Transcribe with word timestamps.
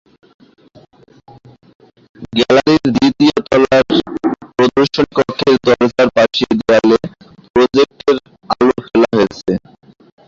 গ্যালারির 2.35 2.85
দ্বিতীয় 2.95 3.35
তলার 3.47 3.83
প্রদর্শনী 4.57 5.09
কক্ষের 5.17 5.55
দরজার 5.65 6.07
পাশের 6.15 6.53
দেয়ালে 6.59 6.97
প্রজেক্টরের 7.55 8.17
আলো 8.51 8.73
ফেলা 8.85 9.09
হয়েছে। 9.15 9.51